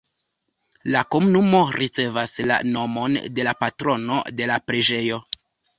La 0.95 1.03
komunumo 1.15 1.61
ricevis 1.77 2.35
la 2.53 2.59
nomon 2.73 3.21
de 3.39 3.47
patrono 3.63 4.21
de 4.41 4.53
la 4.55 4.63
preĝejo. 4.71 5.27